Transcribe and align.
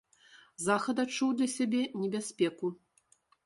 Захад 0.67 1.03
адчуў 1.03 1.37
для 1.41 1.49
сябе 1.57 1.85
небяспеку. 2.01 2.77